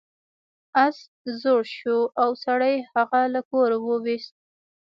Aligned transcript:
اس 0.85 0.97
زوړ 1.41 1.61
شو 1.77 1.97
او 2.21 2.29
سړي 2.43 2.75
هغه 2.93 3.19
له 3.33 3.41
کوره 3.49 3.77
وویست. 3.81 4.33